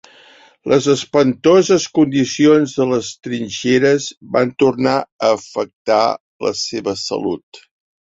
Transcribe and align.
Les 0.71 0.85
espantoses 0.91 1.83
condicions 1.97 2.73
en 2.85 2.93
les 2.93 3.09
trinxeres 3.27 4.07
van 4.37 4.55
tornar 4.63 4.95
a 5.03 5.29
afectar 5.41 6.01
la 6.47 6.55
seva 6.63 6.97
salut. 7.03 7.61